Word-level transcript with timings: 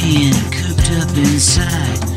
being 0.00 0.32
cooped 0.50 0.90
up 1.00 1.16
inside. 1.16 2.15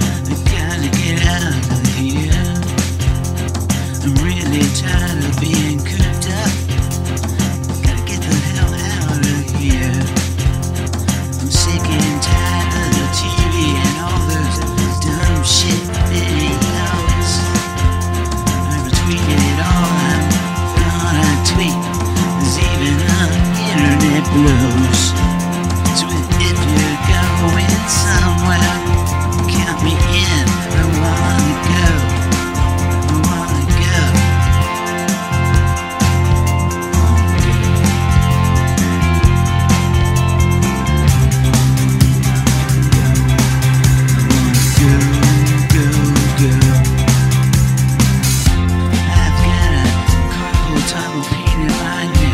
pain 51.30 51.68
my 51.68 52.12
name. 52.14 52.29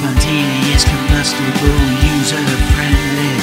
spontaneous, 0.00 0.84
combustible, 0.84 1.76
user-friendly. 2.16 3.39